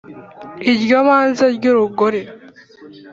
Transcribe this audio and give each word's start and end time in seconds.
Iryo 0.71 0.97
banze 1.07 1.45
ry'urugori 1.57 2.21